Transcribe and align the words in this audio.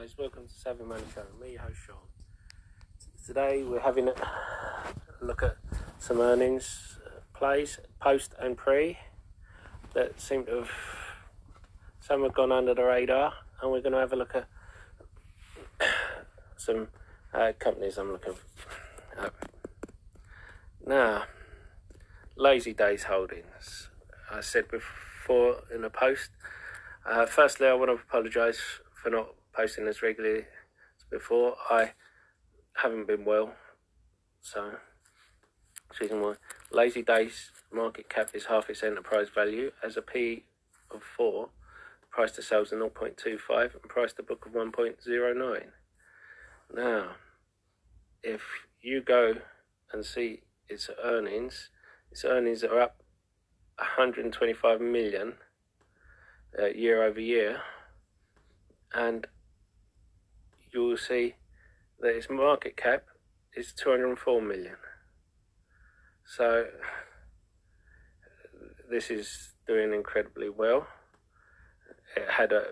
guys, 0.00 0.16
welcome 0.16 0.46
to 0.46 0.54
Savvy 0.54 0.82
Money 0.82 1.02
Show. 1.14 1.24
Me, 1.38 1.56
host 1.56 1.76
Sean. 1.86 1.96
Today 3.26 3.62
we're 3.62 3.80
having 3.80 4.08
a 4.08 4.14
look 5.20 5.42
at 5.42 5.58
some 5.98 6.20
earnings 6.20 6.98
uh, 7.04 7.20
plays, 7.34 7.78
post 8.00 8.32
and 8.40 8.56
pre, 8.56 8.96
that 9.92 10.18
seem 10.18 10.46
to 10.46 10.60
have 10.60 10.70
some 12.00 12.22
have 12.22 12.32
gone 12.32 12.50
under 12.50 12.72
the 12.72 12.82
radar, 12.82 13.34
and 13.60 13.70
we're 13.70 13.82
going 13.82 13.92
to 13.92 13.98
have 13.98 14.14
a 14.14 14.16
look 14.16 14.34
at 14.34 14.48
some 16.56 16.88
uh, 17.34 17.52
companies 17.58 17.98
I'm 17.98 18.12
looking 18.12 18.34
at. 19.18 19.34
Now, 20.86 21.24
Lazy 22.36 22.72
Days 22.72 23.02
Holdings. 23.02 23.90
I 24.32 24.40
said 24.40 24.64
before 24.70 25.56
in 25.74 25.84
a 25.84 25.90
post. 25.90 26.30
Uh, 27.04 27.26
firstly, 27.26 27.66
I 27.66 27.74
want 27.74 27.90
to 27.90 27.96
apologise 27.96 28.60
for 28.94 29.10
not 29.10 29.34
posting 29.52 29.86
as 29.88 30.02
regularly 30.02 30.40
as 30.40 31.04
before. 31.10 31.56
I 31.68 31.92
haven't 32.74 33.06
been 33.06 33.24
well, 33.24 33.54
so 34.40 34.72
season 35.98 36.20
why. 36.20 36.34
Lazy 36.70 37.02
Days 37.02 37.50
market 37.72 38.08
cap 38.08 38.30
is 38.34 38.46
half 38.46 38.70
its 38.70 38.82
enterprise 38.82 39.28
value 39.34 39.70
as 39.82 39.96
a 39.96 40.02
P 40.02 40.44
of 40.90 41.02
four, 41.02 41.50
price 42.10 42.32
to 42.32 42.42
sales 42.42 42.72
of 42.72 42.80
0.25, 42.80 43.74
and 43.74 43.82
price 43.88 44.12
to 44.14 44.22
book 44.22 44.46
of 44.46 44.52
1.09. 44.52 45.62
Now, 46.74 47.12
if 48.22 48.42
you 48.80 49.00
go 49.00 49.34
and 49.92 50.04
see 50.04 50.42
its 50.68 50.90
earnings, 51.02 51.70
its 52.10 52.24
earnings 52.24 52.62
are 52.64 52.80
up 52.80 53.02
125 53.76 54.80
million 54.80 55.34
uh, 56.58 56.66
year 56.66 57.02
over 57.02 57.20
year, 57.20 57.60
and 58.92 59.26
you 60.72 60.84
will 60.84 60.96
see 60.96 61.34
that 62.00 62.16
its 62.16 62.28
market 62.30 62.76
cap 62.76 63.04
is 63.54 63.72
204 63.72 64.40
million. 64.40 64.76
So 66.24 66.66
this 68.90 69.10
is 69.10 69.54
doing 69.66 69.92
incredibly 69.92 70.48
well. 70.48 70.86
It 72.16 72.28
had 72.28 72.52
a 72.52 72.64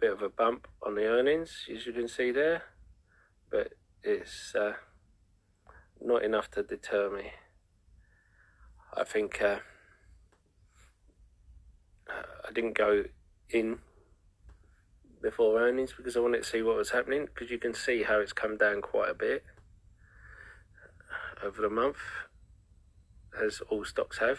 bit 0.00 0.12
of 0.12 0.22
a 0.22 0.28
bump 0.28 0.66
on 0.82 0.94
the 0.94 1.06
earnings, 1.06 1.66
as 1.74 1.86
you 1.86 1.92
can 1.92 2.08
see 2.08 2.30
there, 2.30 2.62
but 3.50 3.72
it's 4.02 4.54
uh, 4.54 4.74
not 6.00 6.22
enough 6.24 6.50
to 6.52 6.62
deter 6.62 7.10
me. 7.10 7.32
I 8.96 9.04
think 9.04 9.42
uh, 9.42 9.58
I 12.08 12.52
didn't 12.52 12.76
go 12.76 13.04
in 13.50 13.78
before 15.26 15.60
earnings 15.60 15.92
because 15.96 16.16
I 16.16 16.20
wanted 16.20 16.44
to 16.44 16.48
see 16.48 16.62
what 16.62 16.76
was 16.76 16.90
happening 16.90 17.26
because 17.26 17.50
you 17.50 17.58
can 17.58 17.74
see 17.74 18.04
how 18.04 18.20
it's 18.20 18.32
come 18.32 18.56
down 18.56 18.80
quite 18.80 19.10
a 19.10 19.14
bit 19.14 19.44
over 21.44 21.60
the 21.60 21.68
month 21.68 21.96
as 23.42 23.60
all 23.68 23.84
stocks 23.84 24.18
have 24.18 24.38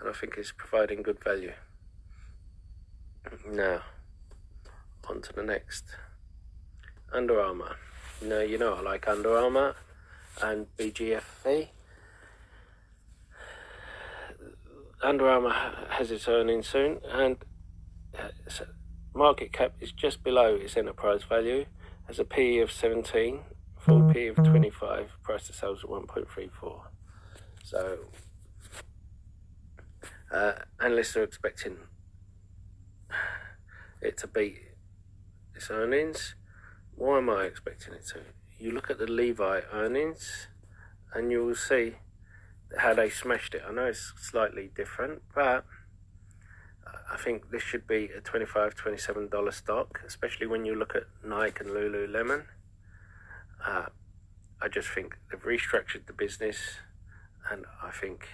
and 0.00 0.08
I 0.08 0.14
think 0.14 0.36
it's 0.38 0.50
providing 0.50 1.02
good 1.02 1.22
value. 1.22 1.52
Now 3.46 3.82
on 5.10 5.20
to 5.20 5.32
the 5.34 5.42
next. 5.42 5.84
Under 7.12 7.38
Armour. 7.38 7.76
Now 8.22 8.40
you 8.40 8.56
know 8.56 8.76
I 8.76 8.80
like 8.80 9.06
Under 9.06 9.36
Armour 9.36 9.76
and 10.42 10.68
BGFV. 10.78 11.68
Under 15.02 15.28
Armour 15.28 15.52
has 15.90 16.10
its 16.10 16.26
earnings 16.26 16.66
soon, 16.66 17.00
and 17.12 17.36
uh, 18.18 18.28
market 19.18 19.52
cap 19.52 19.72
is 19.80 19.90
just 19.90 20.22
below 20.22 20.54
its 20.54 20.76
enterprise 20.76 21.24
value, 21.24 21.66
has 22.06 22.20
a 22.20 22.24
PE 22.24 22.58
of 22.58 22.70
17, 22.70 23.40
full 23.76 24.10
PE 24.12 24.28
of 24.28 24.36
25, 24.36 25.10
price 25.24 25.46
to 25.48 25.52
sales 25.52 25.82
of 25.82 25.90
1.34. 25.90 26.82
So, 27.64 27.98
uh, 30.32 30.52
analysts 30.80 31.16
are 31.16 31.24
expecting 31.24 31.78
it 34.00 34.16
to 34.18 34.28
beat 34.28 34.60
its 35.54 35.68
earnings. 35.68 36.36
Why 36.94 37.18
am 37.18 37.28
I 37.28 37.44
expecting 37.44 37.94
it 37.94 38.06
to? 38.12 38.20
You 38.58 38.70
look 38.70 38.88
at 38.88 38.98
the 38.98 39.06
Levi 39.06 39.62
earnings, 39.72 40.46
and 41.12 41.32
you 41.32 41.44
will 41.44 41.56
see 41.56 41.94
how 42.78 42.94
they 42.94 43.10
smashed 43.10 43.54
it. 43.54 43.62
I 43.68 43.72
know 43.72 43.86
it's 43.86 44.12
slightly 44.16 44.70
different, 44.74 45.22
but 45.34 45.64
I 47.10 47.16
think 47.16 47.50
this 47.50 47.62
should 47.62 47.86
be 47.86 48.10
a 48.16 48.20
$25, 48.20 48.74
$27 48.74 49.52
stock, 49.52 50.00
especially 50.06 50.46
when 50.46 50.64
you 50.64 50.74
look 50.74 50.94
at 50.94 51.04
Nike 51.24 51.64
and 51.64 51.70
Lululemon. 51.70 52.44
Uh, 53.64 53.86
I 54.60 54.68
just 54.68 54.88
think 54.88 55.16
they've 55.30 55.42
restructured 55.42 56.06
the 56.06 56.12
business, 56.12 56.58
and 57.50 57.64
I 57.82 57.90
think 57.90 58.28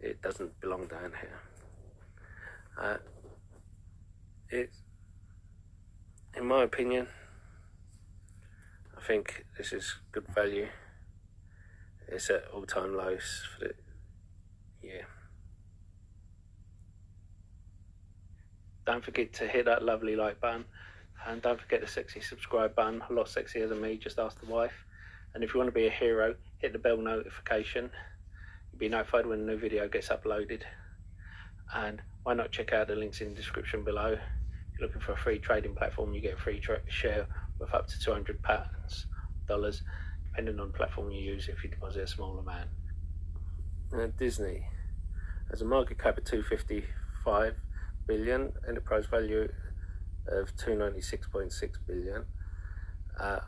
it 0.00 0.22
doesn't 0.22 0.60
belong 0.60 0.86
down 0.86 1.12
here. 1.20 1.40
Uh, 2.78 2.96
it, 4.50 4.70
in 6.36 6.46
my 6.46 6.62
opinion, 6.62 7.08
I 8.96 9.06
think 9.06 9.44
this 9.58 9.72
is 9.72 9.96
good 10.12 10.26
value. 10.34 10.68
It's 12.08 12.30
at 12.30 12.44
all 12.52 12.66
time 12.66 12.96
lows 12.96 13.42
for 13.52 13.68
the 13.68 13.74
year. 14.82 15.06
Don't 18.86 19.04
forget 19.04 19.32
to 19.34 19.46
hit 19.46 19.64
that 19.64 19.82
lovely 19.82 20.16
like 20.16 20.40
button 20.40 20.64
and 21.26 21.40
don't 21.40 21.60
forget 21.60 21.80
the 21.80 21.86
sexy 21.86 22.20
subscribe 22.20 22.74
button. 22.74 23.02
A 23.08 23.12
lot 23.12 23.26
sexier 23.26 23.68
than 23.68 23.80
me, 23.80 23.96
just 23.96 24.18
ask 24.18 24.38
the 24.40 24.46
wife. 24.46 24.84
And 25.34 25.42
if 25.42 25.54
you 25.54 25.58
want 25.58 25.68
to 25.68 25.74
be 25.74 25.86
a 25.86 25.90
hero, 25.90 26.34
hit 26.58 26.72
the 26.72 26.78
bell 26.78 26.98
notification. 26.98 27.90
You'll 28.70 28.78
be 28.78 28.88
notified 28.88 29.26
when 29.26 29.40
a 29.40 29.42
new 29.42 29.56
video 29.56 29.88
gets 29.88 30.08
uploaded. 30.08 30.62
And 31.74 32.02
why 32.24 32.34
not 32.34 32.52
check 32.52 32.72
out 32.72 32.88
the 32.88 32.94
links 32.94 33.20
in 33.20 33.30
the 33.30 33.34
description 33.34 33.84
below. 33.84 34.12
If 34.12 34.78
you're 34.78 34.86
looking 34.86 35.00
for 35.00 35.12
a 35.12 35.16
free 35.16 35.38
trading 35.38 35.74
platform, 35.74 36.12
you 36.14 36.20
get 36.20 36.34
a 36.34 36.36
free 36.36 36.62
share 36.88 37.26
with 37.58 37.72
up 37.72 37.88
to 37.88 37.98
200 37.98 38.42
pounds 38.42 39.06
dollars 39.46 39.82
depending 40.24 40.58
on 40.58 40.72
the 40.72 40.76
platform 40.76 41.10
you 41.10 41.20
use 41.20 41.48
if 41.48 41.62
you 41.62 41.70
deposit 41.70 42.02
a 42.02 42.06
small 42.06 42.38
amount. 42.38 42.68
Uh, 43.94 44.08
Disney 44.18 44.66
has 45.50 45.62
a 45.62 45.64
market 45.64 45.98
cap 45.98 46.18
of 46.18 46.24
255 46.24 47.54
billion, 48.06 48.52
enterprise 48.68 49.06
value 49.06 49.48
of 50.26 50.54
296.6 50.56 51.78
billion. 51.86 52.24
Uh, 53.18 53.40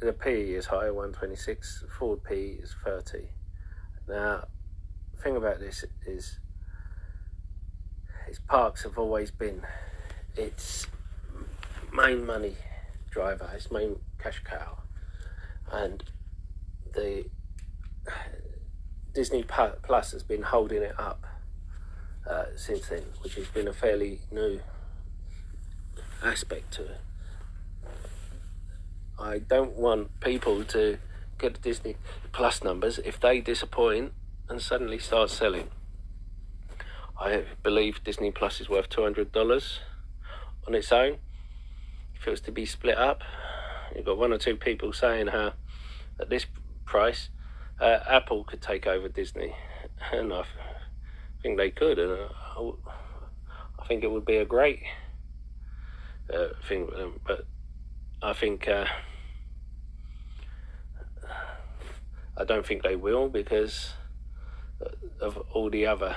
the 0.00 0.12
P 0.12 0.54
is 0.54 0.66
high, 0.66 0.90
126. 0.90 1.84
Forward 1.98 2.22
P 2.24 2.58
is 2.62 2.74
30. 2.84 3.28
Now, 4.08 4.44
the 5.14 5.22
thing 5.22 5.36
about 5.36 5.60
this 5.60 5.84
is, 6.06 6.38
its 8.28 8.38
parks 8.38 8.82
have 8.82 8.98
always 8.98 9.30
been 9.30 9.62
its 10.36 10.86
main 11.92 12.26
money 12.26 12.56
driver, 13.10 13.50
its 13.54 13.70
main 13.70 13.96
cash 14.18 14.42
cow 14.44 14.78
and 15.74 16.04
the 16.94 17.26
Disney 19.14 19.44
Plus 19.44 20.12
has 20.12 20.22
been 20.22 20.42
holding 20.42 20.82
it 20.82 20.98
up 20.98 21.24
uh, 22.28 22.44
since 22.56 22.88
then, 22.88 23.02
which 23.22 23.34
has 23.34 23.48
been 23.48 23.68
a 23.68 23.72
fairly 23.72 24.20
new 24.30 24.60
aspect 26.22 26.72
to 26.72 26.82
it. 26.84 27.00
I 29.18 29.38
don't 29.38 29.76
want 29.76 30.20
people 30.20 30.64
to 30.64 30.98
get 31.38 31.62
Disney 31.62 31.96
Plus 32.32 32.64
numbers 32.64 32.98
if 32.98 33.20
they 33.20 33.40
disappoint 33.40 34.12
and 34.48 34.60
suddenly 34.60 34.98
start 34.98 35.30
selling. 35.30 35.68
I 37.18 37.44
believe 37.62 38.02
Disney 38.02 38.30
Plus 38.30 38.60
is 38.60 38.68
worth 38.68 38.88
$200 38.88 39.78
on 40.66 40.74
its 40.74 40.90
own. 40.90 41.18
If 42.14 42.26
it 42.26 42.30
was 42.30 42.40
to 42.42 42.52
be 42.52 42.66
split 42.66 42.98
up, 42.98 43.22
you've 43.94 44.04
got 44.04 44.18
one 44.18 44.32
or 44.32 44.38
two 44.38 44.56
people 44.56 44.92
saying 44.92 45.28
how 45.28 45.52
at 46.20 46.28
this 46.30 46.46
price, 46.84 47.28
uh, 47.80 48.00
Apple 48.08 48.44
could 48.44 48.62
take 48.62 48.86
over 48.86 49.08
Disney, 49.08 49.54
and 50.12 50.32
I 50.32 50.44
think 51.44 51.58
they 51.58 51.70
could, 51.70 51.98
and 51.98 52.10
uh, 52.10 52.72
I 53.78 53.86
think 53.86 54.02
it 54.02 54.10
would 54.10 54.24
be 54.24 54.38
a 54.38 54.46
great 54.46 54.80
uh, 56.32 56.48
thing. 56.66 56.88
But 57.26 57.44
I 58.22 58.32
think 58.32 58.66
uh, 58.66 58.86
I 62.38 62.44
don't 62.44 62.66
think 62.66 62.82
they 62.82 62.96
will 62.96 63.28
because 63.28 63.92
of 65.20 65.36
all 65.52 65.68
the 65.68 65.84
other 65.84 66.16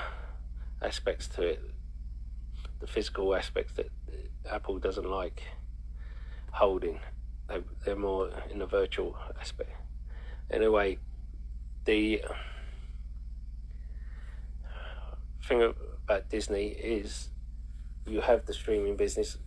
aspects 0.80 1.28
to 1.28 1.42
it, 1.42 1.60
the 2.80 2.86
physical 2.86 3.34
aspects 3.34 3.74
that 3.74 3.90
Apple 4.50 4.78
doesn't 4.78 5.10
like 5.10 5.42
holding. 6.52 7.00
They're 7.84 7.96
more 7.96 8.30
in 8.50 8.60
the 8.60 8.66
virtual 8.66 9.14
aspect 9.38 9.72
anyway, 10.50 10.98
the 11.84 12.22
thing 15.48 15.74
about 16.04 16.28
Disney 16.28 16.68
is 16.68 17.30
you 18.06 18.20
have 18.20 18.44
the 18.44 18.52
streaming 18.52 18.96
business 18.96 19.38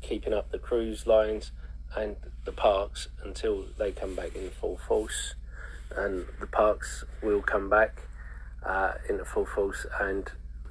keeping 0.00 0.32
up 0.32 0.52
the 0.52 0.58
cruise 0.58 1.06
lines 1.06 1.50
and 1.96 2.16
the 2.44 2.52
parks 2.52 3.08
until 3.24 3.64
they 3.76 3.90
come 3.90 4.14
back 4.14 4.36
in 4.36 4.50
full 4.50 4.78
force, 4.78 5.34
and 5.96 6.26
the 6.38 6.46
parks 6.46 7.04
will 7.22 7.42
come 7.42 7.68
back 7.68 8.02
uh, 8.64 8.92
into 9.08 9.24
full 9.24 9.46
force 9.46 9.84
and 10.00 10.30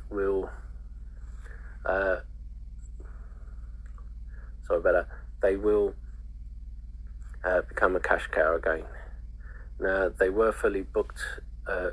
will. 0.10 0.50
Uh, 1.86 2.18
sorry 4.66 4.80
about 4.80 4.94
that. 4.94 5.08
They 5.42 5.56
will 5.56 5.96
uh, 7.44 7.62
become 7.68 7.96
a 7.96 8.00
cash 8.00 8.28
cow 8.32 8.56
again. 8.56 8.86
Now 9.80 10.10
they 10.10 10.30
were 10.30 10.52
fully 10.52 10.82
booked 10.82 11.20
uh, 11.68 11.90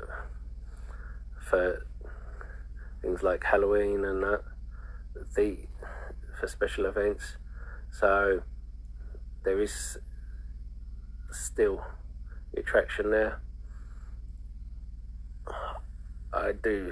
for 1.41 1.85
things 3.05 3.21
like 3.21 3.43
Halloween 3.43 4.03
and 4.03 4.23
that, 4.23 4.41
the 5.35 5.57
for 6.39 6.47
special 6.47 6.85
events. 6.85 7.37
So 7.91 8.41
there 9.43 9.61
is 9.61 9.97
still 11.31 11.83
attraction 12.57 13.11
there. 13.11 13.41
I 16.33 16.51
do 16.51 16.91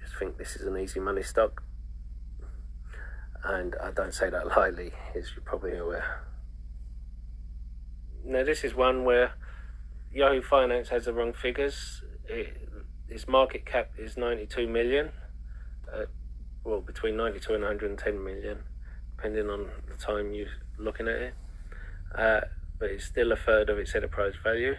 just 0.00 0.16
think 0.18 0.36
this 0.36 0.54
is 0.54 0.66
an 0.66 0.76
easy 0.76 1.00
money 1.00 1.22
stock, 1.22 1.62
and 3.42 3.74
I 3.82 3.90
don't 3.90 4.14
say 4.14 4.30
that 4.30 4.46
lightly, 4.56 4.92
as 5.16 5.30
you're 5.34 5.44
probably 5.44 5.76
aware. 5.76 6.24
Now, 8.24 8.44
this 8.44 8.62
is 8.62 8.74
one 8.74 9.04
where 9.04 9.32
Yahoo 10.12 10.42
Finance 10.42 10.90
has 10.90 11.06
the 11.06 11.12
wrong 11.12 11.32
figures. 11.32 12.02
It, 12.28 12.68
its 13.08 13.26
market 13.26 13.64
cap 13.64 13.90
is 13.98 14.16
92 14.16 14.68
million, 14.68 15.10
uh, 15.94 16.06
well, 16.64 16.80
between 16.80 17.16
92 17.16 17.54
and 17.54 17.62
110 17.62 18.24
million, 18.24 18.58
depending 19.16 19.48
on 19.48 19.68
the 19.88 19.96
time 19.96 20.32
you're 20.32 20.48
looking 20.78 21.08
at 21.08 21.14
it. 21.14 21.34
Uh, 22.14 22.40
but 22.78 22.90
it's 22.90 23.04
still 23.04 23.32
a 23.32 23.36
third 23.36 23.70
of 23.70 23.78
its 23.78 23.94
enterprise 23.94 24.34
value, 24.42 24.74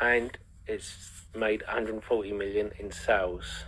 and 0.00 0.36
it's 0.66 1.26
made 1.34 1.62
140 1.62 2.32
million 2.32 2.72
in 2.78 2.90
sales 2.90 3.64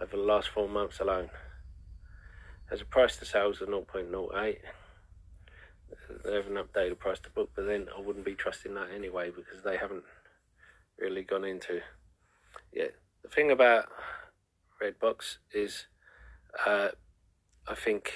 over 0.00 0.16
the 0.16 0.22
last 0.22 0.48
four 0.48 0.68
months 0.68 1.00
alone. 1.00 1.30
As 2.70 2.80
a 2.80 2.84
price 2.84 3.16
to 3.18 3.24
sales 3.24 3.60
of 3.60 3.68
0.08. 3.68 4.58
They 6.24 6.34
haven't 6.34 6.54
updated 6.54 6.90
the 6.90 6.96
price 6.96 7.20
to 7.20 7.30
book, 7.30 7.50
but 7.54 7.66
then 7.66 7.86
I 7.96 8.00
wouldn't 8.00 8.24
be 8.24 8.34
trusting 8.34 8.74
that 8.74 8.88
anyway 8.94 9.30
because 9.30 9.62
they 9.62 9.76
haven't 9.76 10.04
really 10.98 11.22
gone 11.22 11.44
into. 11.44 11.80
yet. 12.72 12.94
the 13.22 13.28
thing 13.28 13.50
about 13.50 13.86
Redbox 14.82 15.38
is, 15.52 15.86
uh, 16.66 16.88
I 17.66 17.74
think 17.74 18.12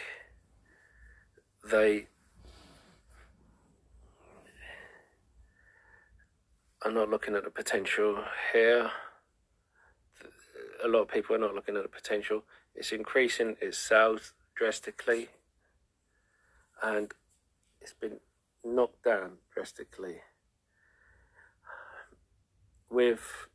they 1.71 2.07
are 6.85 6.91
not 6.91 7.09
looking 7.11 7.35
at 7.35 7.45
the 7.45 7.51
potential 7.51 8.25
here. 8.53 8.91
A 10.85 10.89
lot 10.89 11.03
of 11.03 11.09
people 11.09 11.37
are 11.37 11.39
not 11.39 11.55
looking 11.55 11.77
at 11.77 11.83
the 11.83 11.89
potential. 11.89 12.45
It's 12.75 12.93
increasing 12.93 13.57
its 13.61 13.79
sales 13.79 14.33
drastically, 14.55 15.29
and 16.83 17.13
it's 17.81 17.93
been 17.93 18.21
knocked 18.65 19.05
down 19.05 19.39
drastically 19.55 20.21
with 22.91 23.49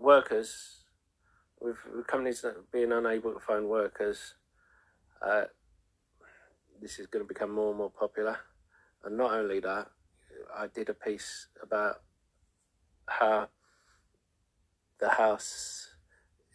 workers, 0.00 0.84
with, 1.60 1.76
companies 2.06 2.44
being 2.72 2.92
unable 2.92 3.32
to 3.32 3.40
find 3.40 3.68
workers. 3.68 4.34
Uh, 5.24 5.44
this 6.80 6.98
is 6.98 7.06
going 7.06 7.24
to 7.24 7.28
become 7.28 7.50
more 7.50 7.70
and 7.70 7.78
more 7.78 7.90
popular, 7.90 8.38
and 9.04 9.16
not 9.16 9.32
only 9.32 9.60
that, 9.60 9.88
I 10.56 10.68
did 10.68 10.88
a 10.88 10.94
piece 10.94 11.48
about 11.62 12.02
how 13.06 13.48
the 15.00 15.08
house 15.08 15.88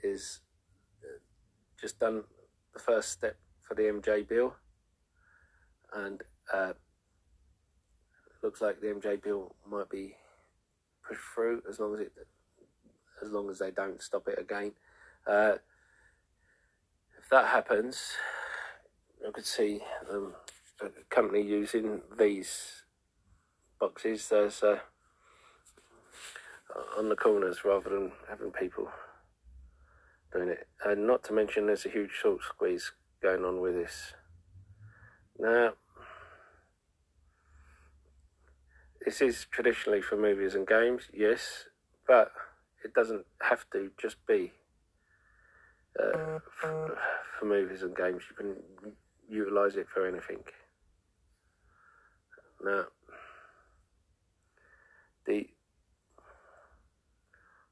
is 0.03 0.39
just 1.79 1.99
done 1.99 2.23
the 2.73 2.79
first 2.79 3.11
step 3.11 3.37
for 3.61 3.75
the 3.75 3.83
MJ 3.83 4.27
bill 4.27 4.55
and 5.93 6.21
uh, 6.53 6.73
looks 8.41 8.61
like 8.61 8.81
the 8.81 8.87
MJ 8.87 9.21
bill 9.21 9.55
might 9.69 9.89
be 9.89 10.15
pushed 11.07 11.21
through 11.33 11.61
as 11.69 11.79
long 11.79 11.93
as 11.93 12.01
it 12.01 12.11
as 13.23 13.31
long 13.31 13.49
as 13.49 13.59
they 13.59 13.71
don't 13.71 14.01
stop 14.01 14.27
it 14.27 14.39
again. 14.39 14.71
Uh, 15.25 15.53
if 17.17 17.29
that 17.29 17.47
happens, 17.47 18.13
I 19.25 19.31
could 19.31 19.45
see 19.45 19.79
um, 20.11 20.33
a 20.81 20.89
company 21.09 21.41
using 21.41 22.01
these 22.17 22.83
boxes 23.79 24.31
as 24.31 24.63
uh, 24.63 24.79
on 26.97 27.09
the 27.09 27.15
corners 27.15 27.63
rather 27.63 27.89
than 27.89 28.11
having 28.29 28.51
people 28.51 28.89
doing 30.33 30.49
it. 30.49 30.67
And 30.85 31.07
not 31.07 31.23
to 31.25 31.33
mention, 31.33 31.67
there's 31.67 31.85
a 31.85 31.89
huge 31.89 32.11
short 32.11 32.41
squeeze 32.43 32.91
going 33.21 33.45
on 33.45 33.61
with 33.61 33.75
this. 33.75 34.13
Now, 35.39 35.73
this 39.05 39.21
is 39.21 39.45
traditionally 39.49 40.01
for 40.01 40.17
movies 40.17 40.55
and 40.55 40.67
games, 40.67 41.03
yes, 41.13 41.65
but 42.07 42.31
it 42.83 42.93
doesn't 42.93 43.25
have 43.41 43.65
to 43.71 43.91
just 43.99 44.17
be 44.27 44.51
uh, 45.99 46.39
for, 46.59 46.97
for, 47.39 47.45
movies 47.45 47.83
and 47.83 47.95
games. 47.95 48.23
You 48.29 48.35
can 48.35 48.55
utilize 49.29 49.75
it 49.75 49.87
for 49.93 50.07
anything. 50.07 50.43
Now, 52.63 52.85
the 55.25 55.47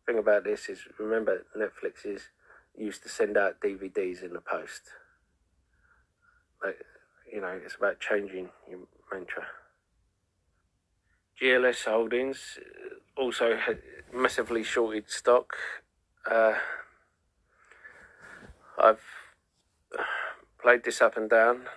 thing 0.05 0.17
about 0.17 0.43
this 0.43 0.69
is, 0.69 0.79
remember, 0.99 1.45
Netflix 1.57 2.05
is 2.05 2.21
used 2.77 3.03
to 3.03 3.09
send 3.09 3.37
out 3.37 3.61
DVDs 3.61 4.23
in 4.23 4.33
the 4.33 4.41
post. 4.41 4.81
Like, 6.63 6.77
you 7.31 7.41
know, 7.41 7.59
it's 7.63 7.75
about 7.75 7.99
changing 7.99 8.49
your 8.69 8.79
mantra. 9.11 9.45
GLS 11.41 11.85
Holdings 11.85 12.59
also 13.21 13.55
had 13.55 13.77
massively 14.11 14.63
shorted 14.63 15.09
stock. 15.09 15.55
Uh, 16.29 16.55
I've 18.79 19.03
played 20.59 20.83
this 20.83 21.01
up 21.01 21.15
and 21.17 21.29
down. 21.29 21.67